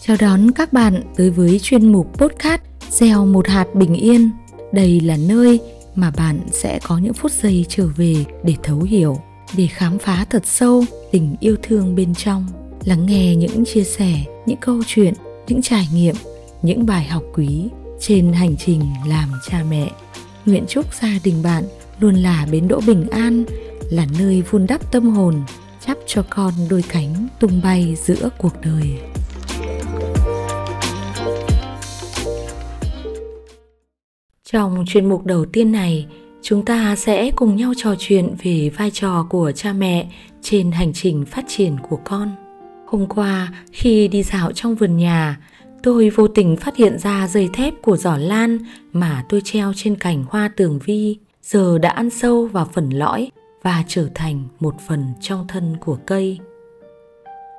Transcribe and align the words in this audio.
Chào 0.00 0.16
đón 0.20 0.50
các 0.50 0.72
bạn 0.72 1.02
tới 1.16 1.30
với 1.30 1.58
chuyên 1.62 1.92
mục 1.92 2.18
podcast 2.18 2.60
Gieo 2.90 3.26
một 3.26 3.48
hạt 3.48 3.74
bình 3.74 3.94
yên. 3.94 4.30
Đây 4.72 5.00
là 5.00 5.16
nơi 5.28 5.60
mà 5.94 6.10
bạn 6.16 6.40
sẽ 6.50 6.80
có 6.88 6.98
những 6.98 7.14
phút 7.14 7.32
giây 7.32 7.66
trở 7.68 7.86
về 7.96 8.24
để 8.44 8.54
thấu 8.62 8.80
hiểu, 8.82 9.16
để 9.56 9.66
khám 9.66 9.98
phá 9.98 10.26
thật 10.30 10.42
sâu 10.46 10.84
tình 11.10 11.36
yêu 11.40 11.56
thương 11.62 11.94
bên 11.94 12.14
trong, 12.14 12.46
lắng 12.84 13.06
nghe 13.06 13.36
những 13.36 13.64
chia 13.64 13.84
sẻ, 13.84 14.24
những 14.46 14.58
câu 14.60 14.82
chuyện, 14.86 15.14
những 15.48 15.62
trải 15.62 15.88
nghiệm, 15.94 16.14
những 16.62 16.86
bài 16.86 17.04
học 17.04 17.22
quý 17.34 17.68
trên 18.00 18.32
hành 18.32 18.56
trình 18.56 18.82
làm 19.06 19.28
cha 19.50 19.64
mẹ. 19.70 19.90
Nguyện 20.46 20.64
chúc 20.68 20.86
gia 21.02 21.18
đình 21.24 21.42
bạn 21.42 21.64
luôn 22.00 22.14
là 22.14 22.46
bến 22.52 22.68
đỗ 22.68 22.80
bình 22.86 23.08
an, 23.10 23.44
là 23.90 24.06
nơi 24.18 24.42
vun 24.50 24.66
đắp 24.66 24.92
tâm 24.92 25.10
hồn, 25.10 25.42
chắp 25.86 25.98
cho 26.06 26.24
con 26.30 26.52
đôi 26.70 26.84
cánh 26.88 27.28
tung 27.40 27.60
bay 27.64 27.96
giữa 27.96 28.28
cuộc 28.38 28.52
đời. 28.64 28.98
Trong 34.44 34.84
chuyên 34.86 35.08
mục 35.08 35.24
đầu 35.24 35.44
tiên 35.44 35.72
này, 35.72 36.06
chúng 36.42 36.64
ta 36.64 36.96
sẽ 36.96 37.30
cùng 37.30 37.56
nhau 37.56 37.72
trò 37.76 37.94
chuyện 37.98 38.34
về 38.42 38.70
vai 38.78 38.90
trò 38.90 39.26
của 39.30 39.52
cha 39.52 39.72
mẹ 39.72 40.08
trên 40.42 40.72
hành 40.72 40.92
trình 40.92 41.24
phát 41.24 41.44
triển 41.48 41.76
của 41.88 41.98
con. 42.04 42.30
Hôm 42.86 43.06
qua, 43.06 43.52
khi 43.72 44.08
đi 44.08 44.22
dạo 44.22 44.52
trong 44.52 44.74
vườn 44.74 44.96
nhà, 44.96 45.40
tôi 45.82 46.10
vô 46.10 46.28
tình 46.28 46.56
phát 46.56 46.76
hiện 46.76 46.98
ra 46.98 47.28
dây 47.28 47.48
thép 47.52 47.74
của 47.82 47.96
giỏ 47.96 48.16
lan 48.16 48.58
mà 48.92 49.24
tôi 49.28 49.40
treo 49.44 49.72
trên 49.76 49.96
cành 49.96 50.24
hoa 50.28 50.50
tường 50.56 50.78
vi 50.84 51.16
giờ 51.42 51.78
đã 51.78 51.90
ăn 51.90 52.10
sâu 52.10 52.46
vào 52.46 52.70
phần 52.74 52.90
lõi 52.90 53.30
và 53.62 53.84
trở 53.86 54.08
thành 54.14 54.44
một 54.60 54.74
phần 54.88 55.04
trong 55.20 55.46
thân 55.48 55.76
của 55.80 55.98
cây. 56.06 56.38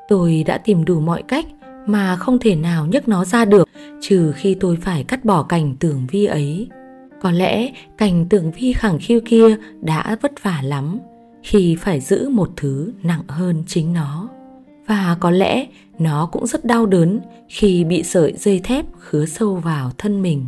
Tôi 0.08 0.44
đã 0.48 0.58
tìm 0.58 0.86
đủ 0.86 1.00
mọi 1.00 1.24
cách 1.28 1.46
mà 1.86 2.16
không 2.16 2.40
thể 2.40 2.56
nào 2.56 2.86
nhấc 2.86 3.08
nó 3.08 3.26
ra 3.26 3.46
được 3.46 3.70
trừ 4.02 4.32
khi 4.36 4.56
tôi 4.60 4.78
phải 4.82 5.04
cắt 5.04 5.26
bỏ 5.26 5.44
cành 5.44 5.76
tường 5.80 6.08
vi 6.12 6.26
ấy. 6.26 6.70
Có 7.22 7.32
lẽ 7.32 7.72
cành 7.98 8.26
tường 8.30 8.52
vi 8.52 8.74
khẳng 8.74 8.98
khiu 9.02 9.20
kia 9.26 9.56
đã 9.82 10.18
vất 10.22 10.44
vả 10.44 10.62
lắm 10.64 11.00
khi 11.44 11.76
phải 11.76 12.00
giữ 12.00 12.30
một 12.30 12.50
thứ 12.56 12.94
nặng 13.04 13.24
hơn 13.28 13.64
chính 13.68 13.94
nó. 13.94 14.30
Và 14.88 15.18
có 15.20 15.32
lẽ 15.32 15.66
nó 16.00 16.30
cũng 16.32 16.48
rất 16.48 16.66
đau 16.66 16.86
đớn 16.86 17.20
khi 17.50 17.84
bị 17.84 18.04
sợi 18.04 18.34
dây 18.38 18.62
thép 18.64 18.86
khứa 19.00 19.26
sâu 19.26 19.56
vào 19.56 19.92
thân 19.98 20.22
mình. 20.22 20.46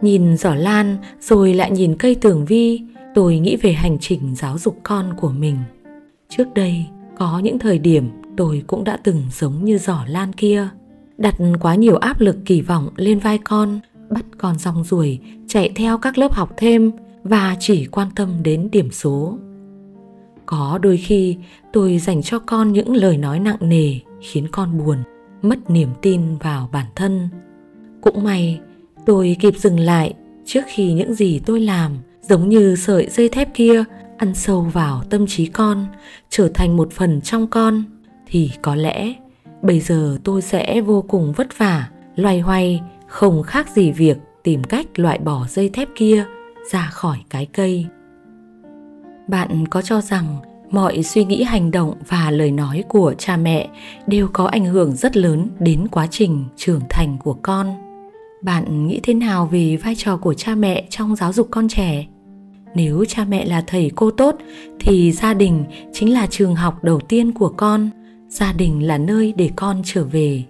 Nhìn 0.00 0.36
giỏ 0.36 0.54
lan 0.54 0.96
rồi 1.20 1.54
lại 1.54 1.70
nhìn 1.70 1.96
cây 1.98 2.14
tường 2.14 2.44
vi, 2.44 2.80
tôi 3.14 3.38
nghĩ 3.38 3.56
về 3.56 3.72
hành 3.72 3.98
trình 4.00 4.34
giáo 4.34 4.58
dục 4.58 4.80
con 4.82 5.14
của 5.16 5.30
mình. 5.30 5.56
Trước 6.28 6.54
đây, 6.54 6.86
có 7.16 7.38
những 7.38 7.58
thời 7.58 7.78
điểm 7.78 8.10
tôi 8.36 8.62
cũng 8.66 8.84
đã 8.84 8.96
từng 9.04 9.22
giống 9.32 9.64
như 9.64 9.78
giỏ 9.78 10.04
lan 10.08 10.32
kia, 10.32 10.68
đặt 11.18 11.34
quá 11.60 11.74
nhiều 11.74 11.96
áp 11.96 12.20
lực 12.20 12.36
kỳ 12.44 12.60
vọng 12.60 12.88
lên 12.96 13.18
vai 13.18 13.38
con, 13.38 13.80
bắt 14.10 14.24
con 14.38 14.58
rong 14.58 14.84
ruổi 14.84 15.18
chạy 15.48 15.72
theo 15.76 15.98
các 15.98 16.18
lớp 16.18 16.32
học 16.32 16.50
thêm 16.56 16.92
và 17.22 17.56
chỉ 17.60 17.86
quan 17.86 18.08
tâm 18.16 18.42
đến 18.42 18.68
điểm 18.72 18.90
số. 18.90 19.38
Có 20.46 20.78
đôi 20.82 20.96
khi 20.96 21.36
tôi 21.72 21.98
dành 21.98 22.22
cho 22.22 22.38
con 22.38 22.72
những 22.72 22.96
lời 22.96 23.16
nói 23.16 23.38
nặng 23.40 23.56
nề 23.60 23.98
khiến 24.20 24.48
con 24.52 24.78
buồn, 24.78 24.98
mất 25.42 25.70
niềm 25.70 25.88
tin 26.02 26.36
vào 26.36 26.68
bản 26.72 26.86
thân. 26.94 27.28
Cũng 28.00 28.24
may 28.24 28.60
tôi 29.06 29.36
kịp 29.40 29.54
dừng 29.56 29.80
lại 29.80 30.14
trước 30.44 30.62
khi 30.66 30.92
những 30.92 31.14
gì 31.14 31.40
tôi 31.46 31.60
làm 31.60 31.92
giống 32.28 32.48
như 32.48 32.76
sợi 32.76 33.08
dây 33.10 33.28
thép 33.28 33.54
kia 33.54 33.84
ăn 34.16 34.34
sâu 34.34 34.60
vào 34.60 35.02
tâm 35.10 35.26
trí 35.26 35.46
con, 35.46 35.86
trở 36.30 36.48
thành 36.54 36.76
một 36.76 36.92
phần 36.92 37.20
trong 37.20 37.46
con. 37.46 37.84
Thì 38.26 38.50
có 38.62 38.74
lẽ 38.74 39.14
bây 39.62 39.80
giờ 39.80 40.18
tôi 40.24 40.42
sẽ 40.42 40.80
vô 40.80 41.04
cùng 41.08 41.32
vất 41.32 41.58
vả, 41.58 41.88
loay 42.16 42.40
hoay, 42.40 42.80
không 43.06 43.42
khác 43.42 43.68
gì 43.74 43.92
việc 43.92 44.16
tìm 44.42 44.64
cách 44.64 44.98
loại 44.98 45.18
bỏ 45.18 45.46
dây 45.48 45.68
thép 45.68 45.88
kia 45.94 46.24
ra 46.72 46.88
khỏi 46.92 47.18
cái 47.30 47.46
cây. 47.46 47.86
Bạn 49.28 49.68
có 49.68 49.82
cho 49.82 50.00
rằng 50.00 50.36
mọi 50.70 51.02
suy 51.02 51.24
nghĩ 51.24 51.42
hành 51.42 51.70
động 51.70 51.94
và 52.08 52.30
lời 52.30 52.50
nói 52.50 52.84
của 52.88 53.14
cha 53.18 53.36
mẹ 53.36 53.68
đều 54.06 54.28
có 54.32 54.46
ảnh 54.46 54.64
hưởng 54.64 54.96
rất 54.96 55.16
lớn 55.16 55.48
đến 55.58 55.88
quá 55.88 56.06
trình 56.10 56.44
trưởng 56.56 56.80
thành 56.90 57.16
của 57.24 57.36
con? 57.42 57.74
Bạn 58.42 58.86
nghĩ 58.86 59.00
thế 59.02 59.14
nào 59.14 59.46
về 59.46 59.76
vai 59.76 59.94
trò 59.94 60.16
của 60.16 60.34
cha 60.34 60.54
mẹ 60.54 60.86
trong 60.90 61.16
giáo 61.16 61.32
dục 61.32 61.48
con 61.50 61.68
trẻ? 61.68 62.06
Nếu 62.74 63.04
cha 63.08 63.24
mẹ 63.24 63.44
là 63.44 63.64
thầy 63.66 63.90
cô 63.94 64.10
tốt, 64.10 64.36
thì 64.80 65.12
gia 65.12 65.34
đình 65.34 65.64
chính 65.92 66.12
là 66.12 66.26
trường 66.30 66.54
học 66.54 66.84
đầu 66.84 67.00
tiên 67.00 67.32
của 67.32 67.48
con. 67.48 67.90
Gia 68.28 68.52
đình 68.52 68.86
là 68.86 68.98
nơi 68.98 69.34
để 69.36 69.50
con 69.56 69.82
trở 69.84 70.04
về. 70.04 70.42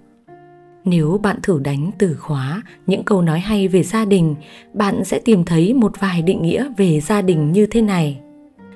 Nếu 0.85 1.21
bạn 1.23 1.39
thử 1.43 1.59
đánh 1.59 1.91
từ 1.99 2.15
khóa 2.15 2.63
những 2.87 3.05
câu 3.05 3.23
nói 3.23 3.41
hay 3.41 3.69
về 3.69 3.83
gia 3.83 4.05
đình, 4.05 4.35
bạn 4.73 5.05
sẽ 5.05 5.19
tìm 5.19 5.45
thấy 5.45 5.75
một 5.75 6.01
vài 6.01 6.23
định 6.23 6.43
nghĩa 6.43 6.69
về 6.77 7.01
gia 7.01 7.23
đình 7.23 7.53
như 7.53 7.67
thế 7.67 7.83
này. 7.83 8.21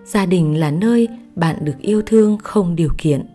Gia 0.05 0.27
đình 0.27 0.59
là 0.59 0.71
nơi 0.71 1.09
bạn 1.37 1.57
được 1.61 1.79
yêu 1.81 2.03
thương 2.07 2.39
không 2.43 2.77
điều 2.77 2.91
kiện. 2.99 3.27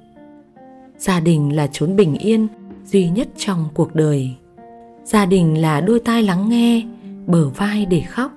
Gia 0.97 1.19
đình 1.19 1.55
là 1.55 1.67
chốn 1.67 1.95
bình 1.95 2.15
yên 2.15 2.47
duy 2.85 3.09
nhất 3.09 3.27
trong 3.37 3.65
cuộc 3.73 3.95
đời. 3.95 4.31
Gia 5.03 5.25
đình 5.25 5.61
là 5.61 5.81
đôi 5.81 5.99
tai 5.99 6.23
lắng 6.23 6.49
nghe, 6.49 6.85
bờ 7.27 7.49
vai 7.49 7.85
để 7.85 8.01
khóc 8.01 8.31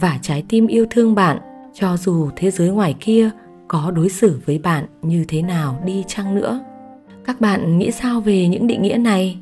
và 0.00 0.18
trái 0.22 0.44
tim 0.48 0.66
yêu 0.66 0.86
thương 0.90 1.14
bạn, 1.14 1.38
cho 1.74 1.96
dù 1.96 2.30
thế 2.36 2.50
giới 2.50 2.68
ngoài 2.68 2.94
kia 3.00 3.30
có 3.68 3.90
đối 3.90 4.08
xử 4.08 4.40
với 4.46 4.58
bạn 4.58 4.86
như 5.02 5.24
thế 5.28 5.42
nào 5.42 5.82
đi 5.84 6.04
chăng 6.06 6.34
nữa. 6.34 6.60
Các 7.24 7.40
bạn 7.40 7.78
nghĩ 7.78 7.90
sao 7.90 8.20
về 8.20 8.48
những 8.48 8.66
định 8.66 8.82
nghĩa 8.82 8.96
này? 8.96 9.38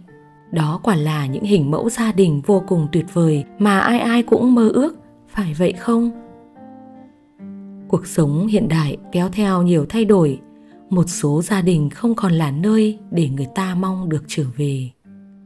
Đó 0.52 0.80
quả 0.82 0.94
là 0.94 1.26
những 1.26 1.44
hình 1.44 1.70
mẫu 1.70 1.90
gia 1.90 2.12
đình 2.12 2.40
vô 2.46 2.62
cùng 2.68 2.86
tuyệt 2.92 3.06
vời 3.12 3.44
mà 3.58 3.78
ai 3.80 3.98
ai 3.98 4.22
cũng 4.22 4.54
mơ 4.54 4.68
ước, 4.68 4.96
phải 5.28 5.54
vậy 5.54 5.72
không? 5.72 6.10
Cuộc 7.88 8.06
sống 8.06 8.46
hiện 8.46 8.68
đại 8.68 8.96
kéo 9.12 9.28
theo 9.28 9.62
nhiều 9.62 9.86
thay 9.88 10.04
đổi, 10.04 10.40
một 10.90 11.04
số 11.08 11.42
gia 11.42 11.62
đình 11.62 11.90
không 11.90 12.14
còn 12.14 12.32
là 12.32 12.50
nơi 12.50 12.98
để 13.10 13.28
người 13.28 13.48
ta 13.54 13.74
mong 13.74 14.08
được 14.08 14.24
trở 14.26 14.44
về. 14.56 14.90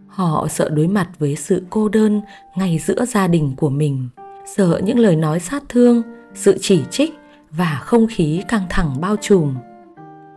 Họ 0.06 0.46
sợ 0.50 0.68
đối 0.68 0.86
mặt 0.86 1.08
với 1.18 1.36
sự 1.36 1.62
cô 1.70 1.88
đơn 1.88 2.20
ngay 2.56 2.78
giữa 2.78 3.04
gia 3.04 3.26
đình 3.28 3.52
của 3.56 3.70
mình 3.70 4.08
sợ 4.44 4.80
những 4.84 4.98
lời 4.98 5.16
nói 5.16 5.40
sát 5.40 5.62
thương, 5.68 6.02
sự 6.34 6.58
chỉ 6.60 6.82
trích 6.90 7.14
và 7.50 7.80
không 7.82 8.06
khí 8.06 8.42
căng 8.48 8.62
thẳng 8.70 9.00
bao 9.00 9.16
trùm. 9.20 9.54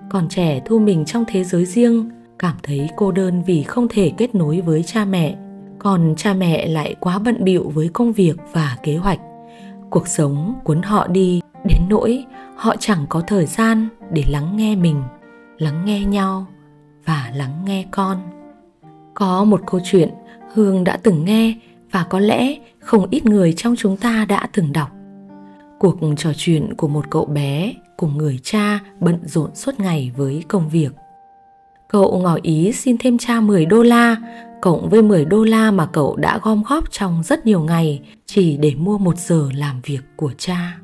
Còn 0.09 0.29
trẻ 0.29 0.61
thu 0.65 0.79
mình 0.79 1.05
trong 1.05 1.23
thế 1.27 1.43
giới 1.43 1.65
riêng, 1.65 2.09
cảm 2.39 2.55
thấy 2.63 2.89
cô 2.95 3.11
đơn 3.11 3.43
vì 3.43 3.63
không 3.63 3.87
thể 3.87 4.11
kết 4.17 4.35
nối 4.35 4.61
với 4.61 4.83
cha 4.83 5.05
mẹ. 5.05 5.35
Còn 5.79 6.13
cha 6.17 6.33
mẹ 6.33 6.67
lại 6.67 6.95
quá 6.99 7.19
bận 7.19 7.43
bịu 7.43 7.71
với 7.73 7.89
công 7.93 8.13
việc 8.13 8.37
và 8.51 8.77
kế 8.83 8.97
hoạch. 8.97 9.19
Cuộc 9.89 10.07
sống 10.07 10.53
cuốn 10.63 10.81
họ 10.81 11.07
đi, 11.07 11.41
đến 11.63 11.81
nỗi 11.89 12.25
họ 12.55 12.75
chẳng 12.79 13.05
có 13.09 13.21
thời 13.21 13.45
gian 13.45 13.87
để 14.11 14.23
lắng 14.29 14.57
nghe 14.57 14.75
mình, 14.75 15.03
lắng 15.57 15.85
nghe 15.85 16.05
nhau 16.05 16.45
và 17.05 17.31
lắng 17.35 17.63
nghe 17.65 17.85
con. 17.91 18.17
Có 19.13 19.43
một 19.43 19.61
câu 19.65 19.79
chuyện 19.83 20.09
hương 20.53 20.83
đã 20.83 20.97
từng 21.03 21.25
nghe 21.25 21.55
và 21.91 22.05
có 22.09 22.19
lẽ 22.19 22.55
không 22.79 23.07
ít 23.11 23.25
người 23.25 23.53
trong 23.53 23.75
chúng 23.75 23.97
ta 23.97 24.25
đã 24.25 24.49
từng 24.53 24.73
đọc. 24.73 24.89
Cuộc 25.79 25.99
trò 26.17 26.31
chuyện 26.37 26.73
của 26.77 26.87
một 26.87 27.05
cậu 27.09 27.25
bé 27.25 27.73
cùng 27.97 28.17
người 28.17 28.39
cha 28.43 28.79
bận 28.99 29.19
rộn 29.25 29.55
suốt 29.55 29.79
ngày 29.79 30.11
với 30.17 30.43
công 30.47 30.69
việc. 30.69 30.89
Cậu 31.89 32.19
ngỏ 32.19 32.37
ý 32.41 32.71
xin 32.71 32.97
thêm 32.97 33.17
cha 33.17 33.39
10 33.39 33.65
đô 33.65 33.83
la 33.83 34.15
cộng 34.61 34.89
với 34.89 35.01
10 35.01 35.25
đô 35.25 35.43
la 35.43 35.71
mà 35.71 35.85
cậu 35.85 36.15
đã 36.15 36.39
gom 36.43 36.63
góp 36.69 36.91
trong 36.91 37.23
rất 37.23 37.45
nhiều 37.45 37.59
ngày 37.63 38.01
chỉ 38.25 38.57
để 38.57 38.73
mua 38.77 38.97
một 38.97 39.17
giờ 39.17 39.49
làm 39.53 39.81
việc 39.83 40.01
của 40.15 40.31
cha. 40.37 40.77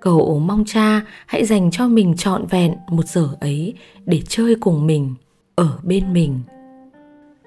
Cậu 0.00 0.38
mong 0.38 0.64
cha 0.66 1.00
hãy 1.26 1.44
dành 1.44 1.70
cho 1.70 1.88
mình 1.88 2.16
trọn 2.16 2.46
vẹn 2.46 2.74
một 2.88 3.06
giờ 3.06 3.28
ấy 3.40 3.74
để 4.06 4.22
chơi 4.28 4.54
cùng 4.60 4.86
mình, 4.86 5.14
ở 5.54 5.78
bên 5.82 6.12
mình. 6.12 6.40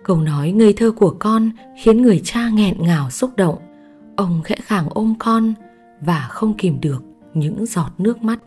Câu 0.04 0.18
nói 0.18 0.52
ngây 0.52 0.74
thơ 0.74 0.92
của 0.92 1.16
con 1.20 1.50
khiến 1.82 2.02
người 2.02 2.22
cha 2.24 2.50
nghẹn 2.50 2.76
ngào 2.80 3.10
xúc 3.10 3.32
động. 3.36 3.56
Ông 4.16 4.42
khẽ 4.44 4.56
khàng 4.62 4.88
ôm 4.90 5.16
con 5.20 5.54
và 6.02 6.28
không 6.30 6.54
kìm 6.54 6.82
được 6.82 7.04
những 7.34 7.66
giọt 7.66 7.92
nước 7.98 8.24
mắt. 8.24 8.40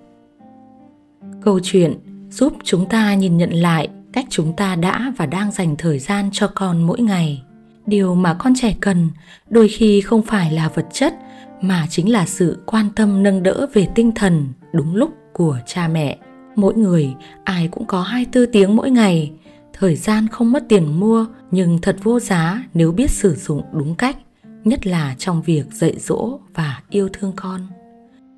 Câu 1.43 1.61
chuyện 1.63 1.95
giúp 2.31 2.53
chúng 2.65 2.89
ta 2.89 3.15
nhìn 3.15 3.37
nhận 3.37 3.51
lại 3.51 3.89
cách 4.13 4.27
chúng 4.31 4.53
ta 4.57 4.77
đã 4.77 5.13
và 5.17 5.27
đang 5.27 5.53
dành 5.53 5.77
thời 5.77 5.99
gian 5.99 6.29
cho 6.33 6.49
con 6.55 6.83
mỗi 6.83 7.01
ngày. 7.01 7.43
Điều 7.87 8.15
mà 8.15 8.35
con 8.35 8.53
trẻ 8.57 8.77
cần 8.81 9.09
đôi 9.51 9.69
khi 9.69 10.01
không 10.01 10.23
phải 10.23 10.53
là 10.53 10.69
vật 10.69 10.87
chất 10.93 11.15
mà 11.61 11.87
chính 11.91 12.13
là 12.13 12.27
sự 12.27 12.59
quan 12.67 12.87
tâm 12.97 13.23
nâng 13.23 13.43
đỡ 13.43 13.67
về 13.73 13.89
tinh 13.95 14.13
thần 14.13 14.47
đúng 14.73 14.95
lúc 14.95 15.11
của 15.33 15.59
cha 15.67 15.89
mẹ. 15.89 16.19
Mỗi 16.57 16.75
người 16.75 17.15
ai 17.45 17.69
cũng 17.69 17.87
có 17.87 18.03
24 18.03 18.53
tiếng 18.53 18.77
mỗi 18.77 18.91
ngày, 18.91 19.33
thời 19.79 19.97
gian 19.97 20.29
không 20.29 20.53
mất 20.53 20.65
tiền 20.69 21.01
mua, 21.01 21.27
nhưng 21.51 21.79
thật 21.83 21.97
vô 22.03 22.21
giá 22.21 22.65
nếu 22.75 22.93
biết 22.93 23.11
sử 23.11 23.35
dụng 23.35 23.63
đúng 23.73 23.95
cách, 23.95 24.17
nhất 24.65 24.87
là 24.87 25.15
trong 25.19 25.43
việc 25.43 25.65
dạy 25.73 25.95
dỗ 25.99 26.39
và 26.55 26.81
yêu 26.91 27.09
thương 27.13 27.33
con. 27.37 27.61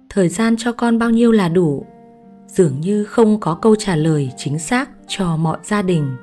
Thời 0.09 0.29
gian 0.29 0.57
cho 0.57 0.73
con 0.73 0.99
bao 0.99 1.11
nhiêu 1.11 1.33
là 1.33 1.49
đủ? 1.49 1.87
Dường 2.47 2.81
như 2.81 3.05
không 3.05 3.41
có 3.41 3.55
câu 3.55 3.77
trả 3.77 3.97
lời 3.97 4.31
chính 4.37 4.59
xác 4.59 4.91
cho 5.09 5.37
mọi 5.37 5.59
gia 5.65 5.83
đình. 5.83 6.17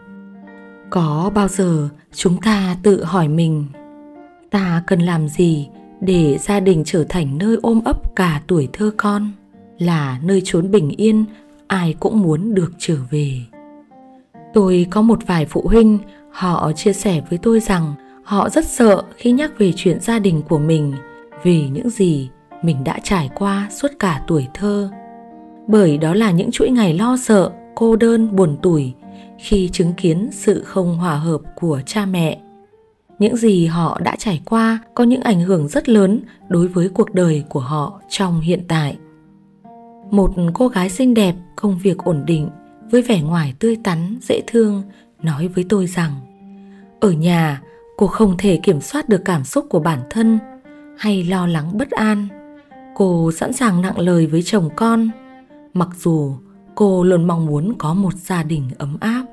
Có 0.89 1.31
bao 1.35 1.47
giờ 1.47 1.89
chúng 2.13 2.41
ta 2.41 2.77
tự 2.83 3.03
hỏi 3.03 3.27
mình, 3.27 3.65
ta 4.51 4.83
cần 4.87 4.99
làm 4.99 5.27
gì 5.27 5.67
để 6.01 6.37
gia 6.37 6.59
đình 6.59 6.83
trở 6.85 7.05
thành 7.09 7.37
nơi 7.37 7.57
ôm 7.61 7.81
ấp 7.85 8.15
cả 8.15 8.41
tuổi 8.47 8.69
thơ 8.73 8.91
con, 8.97 9.31
là 9.79 10.19
nơi 10.23 10.41
trốn 10.45 10.71
bình 10.71 10.89
yên 10.89 11.25
ai 11.67 11.95
cũng 11.99 12.21
muốn 12.21 12.53
được 12.53 12.71
trở 12.77 12.97
về? 13.09 13.41
Tôi 14.55 14.87
có 14.89 15.01
một 15.01 15.19
vài 15.27 15.45
phụ 15.45 15.61
huynh, 15.67 15.99
họ 16.31 16.71
chia 16.75 16.93
sẻ 16.93 17.21
với 17.29 17.39
tôi 17.39 17.59
rằng 17.59 17.93
họ 18.23 18.49
rất 18.49 18.65
sợ 18.65 19.03
khi 19.15 19.31
nhắc 19.31 19.51
về 19.57 19.73
chuyện 19.75 19.99
gia 19.99 20.19
đình 20.19 20.41
của 20.49 20.59
mình, 20.59 20.93
vì 21.43 21.69
những 21.69 21.89
gì 21.89 22.29
mình 22.61 22.83
đã 22.83 22.99
trải 23.03 23.29
qua 23.35 23.67
suốt 23.71 23.87
cả 23.99 24.21
tuổi 24.27 24.47
thơ. 24.53 24.89
Bởi 25.67 25.97
đó 25.97 26.13
là 26.13 26.31
những 26.31 26.51
chuỗi 26.51 26.69
ngày 26.69 26.93
lo 26.93 27.17
sợ, 27.17 27.51
cô 27.75 27.95
đơn, 27.95 28.35
buồn 28.35 28.57
tủi 28.61 28.93
khi 29.39 29.69
chứng 29.73 29.93
kiến 29.93 30.29
sự 30.31 30.63
không 30.63 30.97
hòa 30.97 31.15
hợp 31.15 31.41
của 31.55 31.81
cha 31.85 32.05
mẹ. 32.05 32.39
Những 33.19 33.37
gì 33.37 33.65
họ 33.65 33.99
đã 34.03 34.15
trải 34.15 34.41
qua 34.45 34.79
có 34.93 35.03
những 35.03 35.21
ảnh 35.21 35.41
hưởng 35.41 35.67
rất 35.67 35.89
lớn 35.89 36.19
đối 36.47 36.67
với 36.67 36.89
cuộc 36.89 37.13
đời 37.13 37.43
của 37.49 37.59
họ 37.59 38.01
trong 38.09 38.39
hiện 38.39 38.61
tại. 38.67 38.97
Một 40.11 40.31
cô 40.53 40.67
gái 40.67 40.89
xinh 40.89 41.13
đẹp, 41.13 41.35
công 41.55 41.79
việc 41.83 41.97
ổn 41.97 42.23
định 42.25 42.49
với 42.91 43.01
vẻ 43.01 43.21
ngoài 43.21 43.53
tươi 43.59 43.77
tắn, 43.83 44.17
dễ 44.21 44.41
thương, 44.47 44.83
nói 45.21 45.47
với 45.47 45.65
tôi 45.69 45.87
rằng, 45.87 46.11
ở 46.99 47.11
nhà, 47.11 47.61
cô 47.97 48.07
không 48.07 48.35
thể 48.37 48.59
kiểm 48.63 48.81
soát 48.81 49.09
được 49.09 49.21
cảm 49.25 49.43
xúc 49.43 49.65
của 49.69 49.79
bản 49.79 49.99
thân 50.09 50.39
hay 50.97 51.23
lo 51.23 51.47
lắng 51.47 51.77
bất 51.77 51.91
an. 51.91 52.27
Cô 52.95 53.31
sẵn 53.31 53.53
sàng 53.53 53.81
nặng 53.81 53.99
lời 53.99 54.27
với 54.27 54.41
chồng 54.43 54.69
con, 54.75 55.09
mặc 55.73 55.89
dù 55.97 56.33
cô 56.75 57.03
luôn 57.03 57.27
mong 57.27 57.45
muốn 57.45 57.73
có 57.77 57.93
một 57.93 58.13
gia 58.13 58.43
đình 58.43 58.69
ấm 58.77 58.97
áp. 58.99 59.25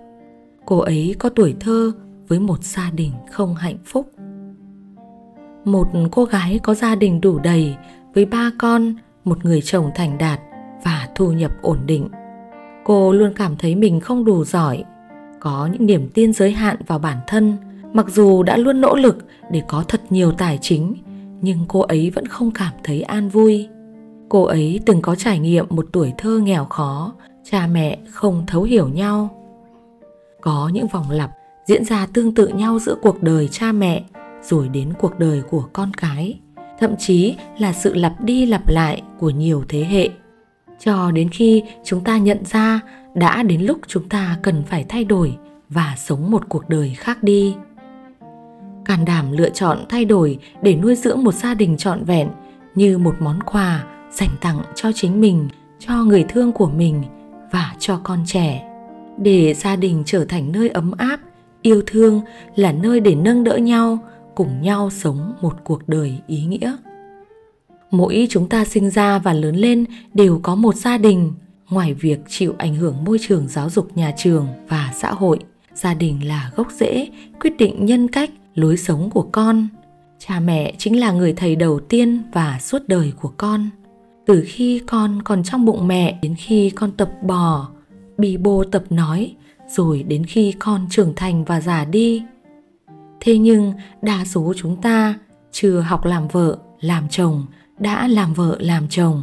Cô 0.66 0.78
ấy 0.78 1.14
có 1.18 1.28
tuổi 1.28 1.54
thơ 1.60 1.92
với 2.28 2.40
một 2.40 2.64
gia 2.64 2.90
đình 2.90 3.12
không 3.30 3.54
hạnh 3.54 3.78
phúc. 3.84 4.10
Một 5.64 5.88
cô 6.10 6.24
gái 6.24 6.60
có 6.62 6.74
gia 6.74 6.94
đình 6.94 7.20
đủ 7.20 7.38
đầy 7.38 7.76
với 8.14 8.24
ba 8.24 8.50
con, 8.58 8.94
một 9.24 9.44
người 9.44 9.62
chồng 9.62 9.90
thành 9.94 10.18
đạt 10.18 10.40
và 10.84 11.08
thu 11.14 11.32
nhập 11.32 11.52
ổn 11.62 11.78
định 11.86 12.08
cô 12.84 13.12
luôn 13.12 13.32
cảm 13.36 13.56
thấy 13.56 13.74
mình 13.74 14.00
không 14.00 14.24
đủ 14.24 14.44
giỏi, 14.44 14.84
có 15.40 15.68
những 15.72 15.86
niềm 15.86 16.08
tin 16.14 16.32
giới 16.32 16.52
hạn 16.52 16.76
vào 16.86 16.98
bản 16.98 17.18
thân. 17.26 17.56
Mặc 17.92 18.06
dù 18.08 18.42
đã 18.42 18.56
luôn 18.56 18.80
nỗ 18.80 18.96
lực 18.96 19.18
để 19.50 19.62
có 19.68 19.84
thật 19.88 20.00
nhiều 20.10 20.32
tài 20.32 20.58
chính, 20.62 20.94
nhưng 21.40 21.58
cô 21.68 21.80
ấy 21.80 22.10
vẫn 22.10 22.26
không 22.26 22.50
cảm 22.50 22.72
thấy 22.84 23.02
an 23.02 23.28
vui. 23.28 23.68
Cô 24.28 24.42
ấy 24.42 24.80
từng 24.86 25.02
có 25.02 25.14
trải 25.14 25.38
nghiệm 25.38 25.66
một 25.70 25.86
tuổi 25.92 26.12
thơ 26.18 26.38
nghèo 26.38 26.64
khó, 26.64 27.12
cha 27.44 27.66
mẹ 27.66 27.98
không 28.10 28.44
thấu 28.46 28.62
hiểu 28.62 28.88
nhau. 28.88 29.30
Có 30.40 30.70
những 30.72 30.86
vòng 30.86 31.10
lặp 31.10 31.30
diễn 31.66 31.84
ra 31.84 32.06
tương 32.12 32.34
tự 32.34 32.48
nhau 32.48 32.78
giữa 32.78 32.96
cuộc 33.02 33.22
đời 33.22 33.48
cha 33.48 33.72
mẹ 33.72 34.04
rồi 34.42 34.68
đến 34.68 34.92
cuộc 35.00 35.18
đời 35.18 35.42
của 35.50 35.64
con 35.72 35.90
cái, 35.94 36.40
thậm 36.78 36.90
chí 36.98 37.34
là 37.58 37.72
sự 37.72 37.94
lặp 37.94 38.20
đi 38.20 38.46
lặp 38.46 38.68
lại 38.68 39.02
của 39.18 39.30
nhiều 39.30 39.64
thế 39.68 39.84
hệ 39.84 40.08
cho 40.84 41.10
đến 41.10 41.28
khi 41.28 41.62
chúng 41.84 42.04
ta 42.04 42.18
nhận 42.18 42.44
ra 42.44 42.80
đã 43.14 43.42
đến 43.42 43.62
lúc 43.62 43.78
chúng 43.86 44.08
ta 44.08 44.36
cần 44.42 44.62
phải 44.66 44.84
thay 44.88 45.04
đổi 45.04 45.36
và 45.68 45.94
sống 45.98 46.30
một 46.30 46.48
cuộc 46.48 46.68
đời 46.68 46.94
khác 46.98 47.22
đi. 47.22 47.54
Can 48.84 49.04
đảm 49.04 49.32
lựa 49.32 49.50
chọn 49.50 49.84
thay 49.88 50.04
đổi 50.04 50.38
để 50.62 50.76
nuôi 50.76 50.94
dưỡng 50.94 51.24
một 51.24 51.34
gia 51.34 51.54
đình 51.54 51.76
trọn 51.76 52.04
vẹn 52.04 52.28
như 52.74 52.98
một 52.98 53.14
món 53.20 53.42
quà 53.42 53.84
dành 54.10 54.30
tặng 54.40 54.62
cho 54.74 54.92
chính 54.94 55.20
mình, 55.20 55.48
cho 55.78 56.04
người 56.04 56.24
thương 56.28 56.52
của 56.52 56.70
mình 56.70 57.02
và 57.50 57.74
cho 57.78 58.00
con 58.04 58.18
trẻ. 58.26 58.68
Để 59.18 59.54
gia 59.54 59.76
đình 59.76 60.02
trở 60.06 60.24
thành 60.24 60.52
nơi 60.52 60.68
ấm 60.68 60.92
áp, 60.98 61.20
yêu 61.62 61.82
thương 61.86 62.20
là 62.56 62.72
nơi 62.72 63.00
để 63.00 63.14
nâng 63.14 63.44
đỡ 63.44 63.56
nhau, 63.56 63.98
cùng 64.34 64.62
nhau 64.62 64.90
sống 64.90 65.32
một 65.40 65.54
cuộc 65.64 65.88
đời 65.88 66.18
ý 66.26 66.44
nghĩa 66.44 66.76
mỗi 67.92 68.26
chúng 68.30 68.48
ta 68.48 68.64
sinh 68.64 68.90
ra 68.90 69.18
và 69.18 69.32
lớn 69.32 69.56
lên 69.56 69.84
đều 70.14 70.40
có 70.42 70.54
một 70.54 70.74
gia 70.74 70.98
đình. 70.98 71.32
Ngoài 71.70 71.94
việc 71.94 72.20
chịu 72.28 72.54
ảnh 72.58 72.74
hưởng 72.74 73.04
môi 73.04 73.18
trường 73.20 73.48
giáo 73.48 73.70
dục 73.70 73.96
nhà 73.96 74.14
trường 74.16 74.46
và 74.68 74.92
xã 74.96 75.12
hội, 75.12 75.38
gia 75.74 75.94
đình 75.94 76.28
là 76.28 76.50
gốc 76.56 76.68
rễ, 76.70 77.08
quyết 77.40 77.56
định 77.58 77.86
nhân 77.86 78.08
cách, 78.08 78.30
lối 78.54 78.76
sống 78.76 79.10
của 79.10 79.28
con. 79.32 79.68
Cha 80.18 80.40
mẹ 80.40 80.74
chính 80.78 81.00
là 81.00 81.12
người 81.12 81.32
thầy 81.32 81.56
đầu 81.56 81.80
tiên 81.80 82.22
và 82.32 82.58
suốt 82.60 82.82
đời 82.86 83.12
của 83.20 83.32
con. 83.36 83.70
Từ 84.26 84.44
khi 84.46 84.82
con 84.86 85.22
còn 85.22 85.42
trong 85.44 85.64
bụng 85.64 85.88
mẹ 85.88 86.18
đến 86.22 86.34
khi 86.38 86.70
con 86.70 86.90
tập 86.90 87.10
bò 87.22 87.68
bì 88.18 88.36
bô 88.36 88.64
tập 88.64 88.84
nói, 88.90 89.34
rồi 89.68 90.02
đến 90.02 90.26
khi 90.26 90.52
con 90.58 90.86
trưởng 90.90 91.12
thành 91.16 91.44
và 91.44 91.60
già 91.60 91.84
đi. 91.84 92.22
Thế 93.20 93.38
nhưng 93.38 93.72
đa 94.02 94.24
số 94.24 94.52
chúng 94.56 94.76
ta 94.76 95.14
chưa 95.52 95.80
học 95.80 96.04
làm 96.04 96.28
vợ, 96.28 96.58
làm 96.80 97.08
chồng 97.08 97.46
đã 97.82 98.08
làm 98.08 98.34
vợ 98.34 98.56
làm 98.60 98.88
chồng. 98.88 99.22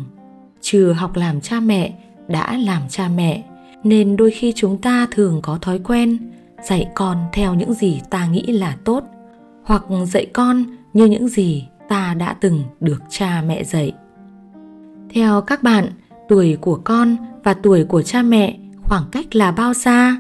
Chưa 0.62 0.94
học 0.94 1.16
làm 1.16 1.42
cha 1.42 1.60
mẹ, 1.60 1.94
đã 2.28 2.58
làm 2.58 2.82
cha 2.90 3.10
mẹ. 3.16 3.44
Nên 3.84 4.18
đôi 4.18 4.32
khi 4.32 4.54
chúng 4.56 4.78
ta 4.78 5.08
thường 5.12 5.40
có 5.44 5.58
thói 5.62 5.80
quen 5.80 6.18
dạy 6.64 6.88
con 6.96 7.18
theo 7.34 7.54
những 7.54 7.74
gì 7.74 8.02
ta 8.10 8.26
nghĩ 8.26 8.42
là 8.42 8.78
tốt, 8.84 9.04
hoặc 9.64 9.84
dạy 10.08 10.26
con 10.34 10.64
như 10.94 11.06
những 11.06 11.28
gì 11.28 11.68
ta 11.90 12.14
đã 12.14 12.36
từng 12.42 12.64
được 12.80 13.02
cha 13.10 13.44
mẹ 13.48 13.64
dạy. 13.64 13.94
Theo 15.10 15.42
các 15.42 15.64
bạn, 15.64 15.86
tuổi 16.30 16.58
của 16.62 16.76
con 16.84 17.16
và 17.44 17.54
tuổi 17.54 17.84
của 17.84 18.02
cha 18.02 18.22
mẹ 18.22 18.58
khoảng 18.82 19.04
cách 19.12 19.36
là 19.36 19.52
bao 19.52 19.74
xa? 19.74 20.20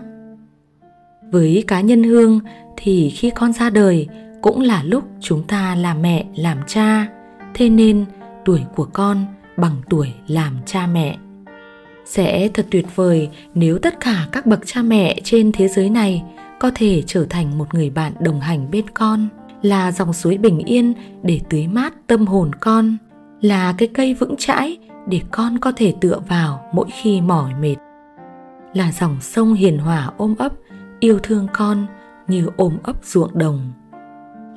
Với 1.31 1.63
cá 1.68 1.81
nhân 1.81 2.03
hương 2.03 2.39
thì 2.77 3.09
khi 3.09 3.30
con 3.36 3.53
ra 3.53 3.69
đời 3.69 4.07
cũng 4.41 4.62
là 4.62 4.83
lúc 4.83 5.03
chúng 5.19 5.44
ta 5.44 5.75
làm 5.75 6.01
mẹ, 6.01 6.25
làm 6.36 6.57
cha. 6.68 7.07
Thế 7.53 7.69
nên 7.69 8.06
tuổi 8.45 8.62
của 8.75 8.88
con 8.94 9.25
bằng 9.57 9.75
tuổi 9.89 10.13
làm 10.27 10.53
cha 10.65 10.88
mẹ. 10.88 11.18
Sẽ 12.06 12.50
thật 12.53 12.65
tuyệt 12.71 12.86
vời 12.95 13.30
nếu 13.53 13.77
tất 13.80 14.00
cả 14.00 14.27
các 14.31 14.45
bậc 14.45 14.59
cha 14.65 14.81
mẹ 14.81 15.19
trên 15.24 15.51
thế 15.51 15.68
giới 15.68 15.89
này 15.89 16.24
có 16.59 16.71
thể 16.75 17.03
trở 17.06 17.25
thành 17.30 17.57
một 17.57 17.74
người 17.74 17.89
bạn 17.89 18.13
đồng 18.19 18.39
hành 18.39 18.71
bên 18.71 18.86
con, 18.94 19.27
là 19.62 19.91
dòng 19.91 20.13
suối 20.13 20.38
bình 20.38 20.59
yên 20.59 20.94
để 21.24 21.39
tưới 21.50 21.68
mát 21.68 21.94
tâm 22.07 22.27
hồn 22.27 22.51
con, 22.59 22.97
là 23.41 23.74
cái 23.77 23.89
cây 23.94 24.13
vững 24.13 24.36
chãi 24.38 24.77
để 25.07 25.21
con 25.31 25.57
có 25.59 25.71
thể 25.75 25.94
tựa 26.01 26.19
vào 26.27 26.62
mỗi 26.74 26.88
khi 27.01 27.21
mỏi 27.21 27.53
mệt, 27.59 27.75
là 28.74 28.91
dòng 28.91 29.18
sông 29.21 29.53
hiền 29.53 29.77
hòa 29.77 30.12
ôm 30.18 30.36
ấp, 30.38 30.51
yêu 31.00 31.19
thương 31.24 31.47
con 31.53 31.86
như 32.27 32.50
ôm 32.57 32.77
ấp 32.83 33.06
ruộng 33.06 33.38
đồng, 33.38 33.72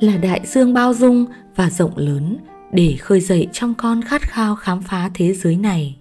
là 0.00 0.16
đại 0.16 0.40
dương 0.44 0.74
bao 0.74 0.94
dung 0.94 1.24
và 1.56 1.70
rộng 1.70 1.96
lớn 1.96 2.36
để 2.72 2.96
khơi 3.00 3.20
dậy 3.20 3.48
trong 3.52 3.74
con 3.74 4.02
khát 4.02 4.22
khao 4.22 4.56
khám 4.56 4.82
phá 4.82 5.10
thế 5.14 5.32
giới 5.32 5.56
này. 5.56 5.96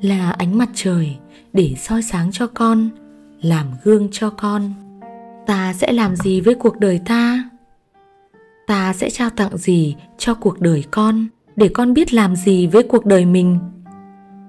Là 0.00 0.30
ánh 0.30 0.58
mặt 0.58 0.68
trời 0.74 1.16
để 1.52 1.74
soi 1.78 2.02
sáng 2.02 2.32
cho 2.32 2.46
con, 2.46 2.88
làm 3.42 3.66
gương 3.84 4.08
cho 4.12 4.30
con. 4.30 4.72
Ta 5.46 5.72
sẽ 5.72 5.92
làm 5.92 6.16
gì 6.16 6.40
với 6.40 6.54
cuộc 6.54 6.78
đời 6.78 7.00
ta? 7.06 7.50
Ta 8.66 8.92
sẽ 8.92 9.10
trao 9.10 9.30
tặng 9.30 9.56
gì 9.56 9.96
cho 10.18 10.34
cuộc 10.34 10.60
đời 10.60 10.84
con 10.90 11.26
để 11.56 11.68
con 11.68 11.94
biết 11.94 12.14
làm 12.14 12.36
gì 12.36 12.66
với 12.66 12.82
cuộc 12.82 13.06
đời 13.06 13.24
mình? 13.24 13.58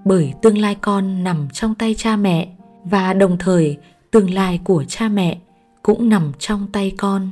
Bởi 0.06 0.34
tương 0.42 0.58
lai 0.58 0.76
con 0.76 1.24
nằm 1.24 1.48
trong 1.54 1.76
tay 1.76 1.96
cha 1.98 2.16
mẹ 2.16 2.56
và 2.84 3.14
đồng 3.14 3.38
thời 3.38 3.78
tương 4.12 4.34
lai 4.34 4.60
của 4.64 4.84
cha 4.84 5.10
mẹ 5.10 5.38
cũng 5.84 6.10
nằm 6.10 6.32
trong 6.40 6.68
tay 6.72 6.92
con 6.98 7.30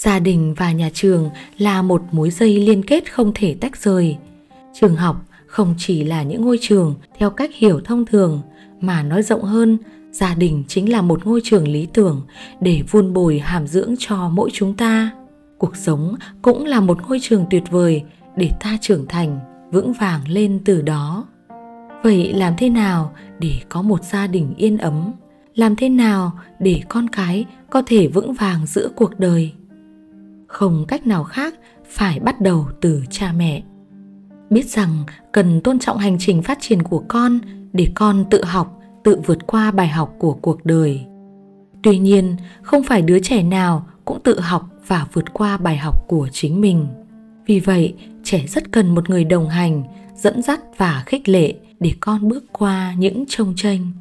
gia 0.00 0.18
đình 0.18 0.54
và 0.54 0.72
nhà 0.72 0.90
trường 0.94 1.30
là 1.58 1.82
một 1.82 2.02
mối 2.12 2.30
dây 2.30 2.60
liên 2.60 2.82
kết 2.82 3.12
không 3.12 3.32
thể 3.34 3.56
tách 3.60 3.76
rời. 3.76 4.16
Trường 4.80 4.96
học 4.96 5.24
không 5.46 5.74
chỉ 5.78 6.04
là 6.04 6.22
những 6.22 6.44
ngôi 6.44 6.58
trường 6.60 6.94
theo 7.18 7.30
cách 7.30 7.50
hiểu 7.54 7.80
thông 7.84 8.06
thường, 8.06 8.42
mà 8.80 9.02
nói 9.02 9.22
rộng 9.22 9.42
hơn, 9.42 9.78
gia 10.12 10.34
đình 10.34 10.64
chính 10.68 10.92
là 10.92 11.02
một 11.02 11.26
ngôi 11.26 11.40
trường 11.44 11.68
lý 11.68 11.86
tưởng 11.92 12.22
để 12.60 12.82
vun 12.90 13.12
bồi 13.12 13.38
hàm 13.38 13.66
dưỡng 13.66 13.94
cho 13.98 14.28
mỗi 14.28 14.50
chúng 14.52 14.74
ta. 14.74 15.10
Cuộc 15.58 15.76
sống 15.76 16.14
cũng 16.42 16.64
là 16.64 16.80
một 16.80 16.98
ngôi 17.08 17.18
trường 17.22 17.44
tuyệt 17.50 17.62
vời 17.70 18.02
để 18.36 18.50
ta 18.60 18.78
trưởng 18.80 19.06
thành, 19.08 19.38
vững 19.72 19.92
vàng 19.92 20.20
lên 20.28 20.60
từ 20.64 20.82
đó. 20.82 21.26
Vậy 22.02 22.32
làm 22.32 22.54
thế 22.58 22.68
nào 22.68 23.12
để 23.38 23.60
có 23.68 23.82
một 23.82 24.04
gia 24.04 24.26
đình 24.26 24.54
yên 24.56 24.78
ấm? 24.78 25.12
Làm 25.54 25.76
thế 25.76 25.88
nào 25.88 26.32
để 26.58 26.82
con 26.88 27.08
cái 27.08 27.44
có 27.70 27.82
thể 27.86 28.06
vững 28.06 28.34
vàng 28.34 28.66
giữa 28.66 28.88
cuộc 28.96 29.18
đời? 29.18 29.52
Không 30.50 30.84
cách 30.88 31.06
nào 31.06 31.24
khác 31.24 31.54
phải 31.88 32.20
bắt 32.20 32.40
đầu 32.40 32.66
từ 32.80 33.02
cha 33.10 33.32
mẹ. 33.36 33.62
Biết 34.50 34.66
rằng 34.66 35.04
cần 35.32 35.60
tôn 35.60 35.78
trọng 35.78 35.98
hành 35.98 36.16
trình 36.20 36.42
phát 36.42 36.58
triển 36.60 36.82
của 36.82 37.04
con 37.08 37.38
để 37.72 37.88
con 37.94 38.24
tự 38.30 38.44
học, 38.44 38.80
tự 39.04 39.20
vượt 39.26 39.46
qua 39.46 39.70
bài 39.70 39.88
học 39.88 40.14
của 40.18 40.34
cuộc 40.34 40.64
đời. 40.64 41.00
Tuy 41.82 41.98
nhiên, 41.98 42.36
không 42.62 42.82
phải 42.82 43.02
đứa 43.02 43.18
trẻ 43.18 43.42
nào 43.42 43.86
cũng 44.04 44.20
tự 44.20 44.40
học 44.40 44.68
và 44.86 45.06
vượt 45.12 45.32
qua 45.32 45.56
bài 45.56 45.76
học 45.76 46.08
của 46.08 46.28
chính 46.32 46.60
mình. 46.60 46.86
Vì 47.46 47.60
vậy, 47.60 47.94
trẻ 48.24 48.44
rất 48.48 48.72
cần 48.72 48.94
một 48.94 49.10
người 49.10 49.24
đồng 49.24 49.48
hành, 49.48 49.82
dẫn 50.16 50.42
dắt 50.42 50.60
và 50.76 51.02
khích 51.06 51.28
lệ 51.28 51.54
để 51.80 51.92
con 52.00 52.28
bước 52.28 52.44
qua 52.52 52.94
những 52.98 53.24
trông 53.28 53.52
tranh. 53.56 53.92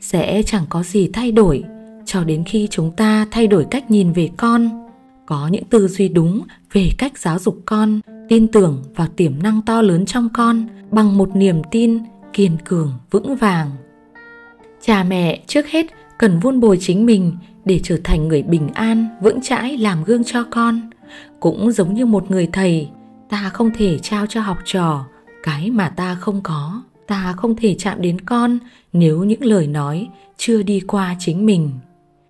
Sẽ 0.00 0.42
chẳng 0.42 0.64
có 0.68 0.82
gì 0.82 1.10
thay 1.12 1.32
đổi 1.32 1.64
cho 2.04 2.24
đến 2.24 2.44
khi 2.44 2.68
chúng 2.70 2.90
ta 2.90 3.26
thay 3.30 3.46
đổi 3.46 3.66
cách 3.70 3.90
nhìn 3.90 4.12
về 4.12 4.30
con 4.36 4.89
có 5.30 5.48
những 5.48 5.64
tư 5.64 5.88
duy 5.88 6.08
đúng 6.08 6.42
về 6.72 6.90
cách 6.98 7.18
giáo 7.18 7.38
dục 7.38 7.62
con, 7.66 8.00
tin 8.28 8.48
tưởng 8.48 8.82
vào 8.96 9.06
tiềm 9.16 9.42
năng 9.42 9.62
to 9.62 9.82
lớn 9.82 10.06
trong 10.06 10.28
con 10.34 10.66
bằng 10.90 11.18
một 11.18 11.36
niềm 11.36 11.62
tin 11.70 11.98
kiên 12.32 12.56
cường 12.64 12.92
vững 13.10 13.36
vàng. 13.36 13.70
Cha 14.80 15.04
mẹ 15.04 15.42
trước 15.46 15.66
hết 15.66 15.86
cần 16.18 16.38
vun 16.38 16.60
bồi 16.60 16.78
chính 16.80 17.06
mình 17.06 17.36
để 17.64 17.80
trở 17.82 17.98
thành 18.04 18.28
người 18.28 18.42
bình 18.42 18.68
an, 18.74 19.08
vững 19.22 19.40
chãi, 19.42 19.78
làm 19.78 20.04
gương 20.04 20.24
cho 20.24 20.44
con. 20.50 20.90
Cũng 21.40 21.72
giống 21.72 21.94
như 21.94 22.06
một 22.06 22.30
người 22.30 22.48
thầy, 22.52 22.88
ta 23.28 23.50
không 23.52 23.70
thể 23.76 23.98
trao 23.98 24.26
cho 24.26 24.40
học 24.40 24.58
trò 24.64 25.06
cái 25.42 25.70
mà 25.70 25.88
ta 25.88 26.14
không 26.14 26.40
có. 26.42 26.82
Ta 27.06 27.34
không 27.36 27.56
thể 27.56 27.74
chạm 27.78 28.02
đến 28.02 28.20
con 28.20 28.58
nếu 28.92 29.24
những 29.24 29.44
lời 29.44 29.66
nói 29.66 30.08
chưa 30.36 30.62
đi 30.62 30.80
qua 30.80 31.16
chính 31.18 31.46
mình. 31.46 31.70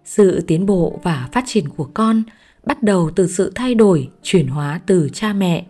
Sự 0.04 0.45
tiến 0.47 0.66
bộ 0.66 1.00
và 1.02 1.28
phát 1.33 1.45
triển 1.47 1.69
của 1.69 1.88
con 1.95 2.23
bắt 2.64 2.82
đầu 2.82 3.10
từ 3.16 3.26
sự 3.26 3.52
thay 3.54 3.74
đổi, 3.74 4.08
chuyển 4.22 4.46
hóa 4.46 4.80
từ 4.86 5.08
cha 5.12 5.32
mẹ. 5.32 5.66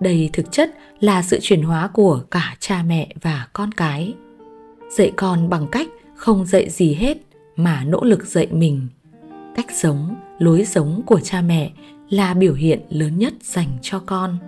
Đây 0.00 0.30
thực 0.32 0.52
chất 0.52 0.70
là 1.00 1.22
sự 1.22 1.38
chuyển 1.42 1.62
hóa 1.62 1.88
của 1.88 2.22
cả 2.30 2.56
cha 2.60 2.82
mẹ 2.86 3.08
và 3.22 3.48
con 3.52 3.72
cái. 3.72 4.14
Dạy 4.96 5.12
con 5.16 5.50
bằng 5.50 5.66
cách 5.72 5.88
không 6.16 6.46
dạy 6.46 6.70
gì 6.70 6.94
hết 6.94 7.16
mà 7.56 7.84
nỗ 7.84 8.04
lực 8.04 8.26
dạy 8.26 8.46
mình. 8.52 8.86
Cách 9.54 9.66
sống, 9.74 10.14
lối 10.38 10.64
sống 10.64 11.02
của 11.06 11.20
cha 11.20 11.40
mẹ 11.40 11.70
là 12.10 12.34
biểu 12.34 12.54
hiện 12.54 12.80
lớn 12.90 13.18
nhất 13.18 13.34
dành 13.42 13.68
cho 13.82 13.98
con. 14.06 14.38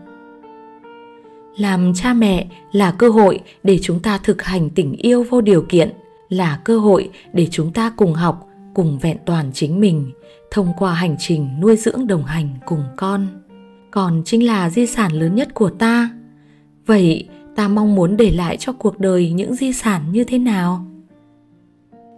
Làm 1.58 1.92
cha 1.94 2.12
mẹ 2.12 2.46
là 2.72 2.90
cơ 2.90 3.08
hội 3.08 3.40
để 3.62 3.78
chúng 3.82 4.00
ta 4.00 4.18
thực 4.18 4.42
hành 4.42 4.70
tình 4.70 4.92
yêu 4.92 5.26
vô 5.30 5.40
điều 5.40 5.62
kiện, 5.68 5.92
là 6.28 6.60
cơ 6.64 6.78
hội 6.78 7.10
để 7.32 7.48
chúng 7.50 7.72
ta 7.72 7.92
cùng 7.96 8.14
học, 8.14 8.48
cùng 8.74 8.98
vẹn 8.98 9.16
toàn 9.26 9.50
chính 9.54 9.80
mình 9.80 10.12
thông 10.50 10.72
qua 10.78 10.94
hành 10.94 11.16
trình 11.18 11.48
nuôi 11.60 11.76
dưỡng 11.76 12.06
đồng 12.06 12.24
hành 12.24 12.48
cùng 12.66 12.84
con. 12.96 13.26
Còn 13.90 14.22
chính 14.24 14.46
là 14.46 14.70
di 14.70 14.86
sản 14.86 15.12
lớn 15.12 15.34
nhất 15.34 15.54
của 15.54 15.70
ta. 15.70 16.10
Vậy 16.86 17.28
ta 17.56 17.68
mong 17.68 17.94
muốn 17.94 18.16
để 18.16 18.30
lại 18.30 18.56
cho 18.56 18.72
cuộc 18.72 18.98
đời 18.98 19.32
những 19.32 19.54
di 19.54 19.72
sản 19.72 20.12
như 20.12 20.24
thế 20.24 20.38
nào? 20.38 20.86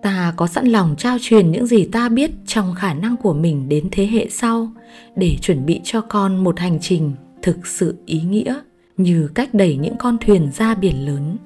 Ta 0.02 0.34
có 0.36 0.46
sẵn 0.46 0.66
lòng 0.66 0.94
trao 0.98 1.16
truyền 1.20 1.50
những 1.50 1.66
gì 1.66 1.84
ta 1.84 2.08
biết 2.08 2.30
trong 2.46 2.74
khả 2.74 2.94
năng 2.94 3.16
của 3.16 3.34
mình 3.34 3.68
đến 3.68 3.88
thế 3.92 4.06
hệ 4.06 4.26
sau 4.30 4.70
để 5.16 5.36
chuẩn 5.40 5.66
bị 5.66 5.80
cho 5.84 6.00
con 6.00 6.44
một 6.44 6.58
hành 6.58 6.78
trình 6.80 7.12
thực 7.42 7.66
sự 7.66 7.96
ý 8.06 8.20
nghĩa 8.20 8.60
như 8.96 9.28
cách 9.34 9.54
đẩy 9.54 9.76
những 9.76 9.96
con 9.98 10.16
thuyền 10.20 10.50
ra 10.52 10.74
biển 10.74 11.06
lớn 11.06 11.36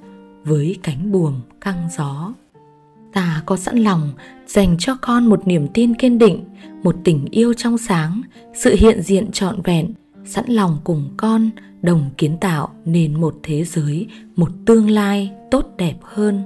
với 0.45 0.77
cánh 0.83 1.13
buồm 1.13 1.41
căng 1.61 1.89
gió 1.99 2.33
ta 3.13 3.43
có 3.47 3.57
sẵn 3.57 3.77
lòng 3.79 4.13
dành 4.47 4.77
cho 4.79 4.97
con 5.01 5.27
một 5.27 5.47
niềm 5.47 5.69
tin 5.75 5.95
kiên 5.95 6.19
định, 6.19 6.45
một 6.83 6.97
tình 7.05 7.27
yêu 7.31 7.55
trong 7.55 7.79
sáng, 7.79 8.23
sự 8.55 8.75
hiện 8.79 9.03
diện 9.03 9.33
trọn 9.33 9.63
vẹn, 9.63 9.93
sẵn 10.25 10.45
lòng 10.49 10.79
cùng 10.85 11.15
con 11.17 11.51
đồng 11.83 12.11
kiến 12.19 12.37
tạo 12.41 12.69
nên 12.85 13.21
một 13.21 13.35
thế 13.43 13.65
giới, 13.65 14.07
một 14.37 14.49
tương 14.67 14.91
lai 14.91 15.31
tốt 15.51 15.67
đẹp 15.79 15.95
hơn. 16.03 16.43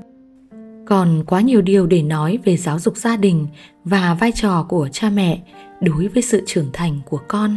Còn 0.86 1.24
quá 1.26 1.40
nhiều 1.40 1.62
điều 1.62 1.86
để 1.86 2.02
nói 2.02 2.38
về 2.44 2.56
giáo 2.56 2.78
dục 2.78 2.96
gia 2.96 3.16
đình 3.16 3.46
và 3.84 4.14
vai 4.14 4.32
trò 4.32 4.66
của 4.68 4.88
cha 4.92 5.10
mẹ 5.10 5.42
đối 5.80 6.08
với 6.08 6.22
sự 6.22 6.42
trưởng 6.46 6.70
thành 6.72 7.00
của 7.04 7.20
con. 7.28 7.56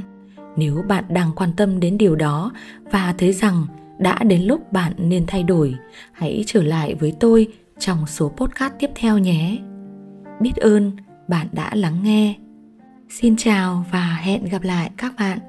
Nếu 0.57 0.83
bạn 0.87 1.03
đang 1.09 1.31
quan 1.35 1.53
tâm 1.57 1.79
đến 1.79 1.97
điều 1.97 2.15
đó 2.15 2.51
và 2.91 3.15
thấy 3.17 3.33
rằng 3.33 3.65
đã 3.99 4.23
đến 4.23 4.41
lúc 4.41 4.71
bạn 4.71 4.93
nên 4.97 5.23
thay 5.27 5.43
đổi, 5.43 5.75
hãy 6.11 6.43
trở 6.47 6.63
lại 6.63 6.95
với 6.95 7.13
tôi 7.19 7.47
trong 7.79 8.07
số 8.07 8.29
podcast 8.29 8.73
tiếp 8.79 8.89
theo 8.95 9.17
nhé. 9.17 9.57
Biết 10.41 10.55
ơn 10.55 10.91
bạn 11.27 11.47
đã 11.51 11.75
lắng 11.75 12.03
nghe. 12.03 12.35
Xin 13.09 13.35
chào 13.37 13.85
và 13.91 14.19
hẹn 14.21 14.45
gặp 14.45 14.61
lại 14.63 14.91
các 14.97 15.13
bạn. 15.17 15.39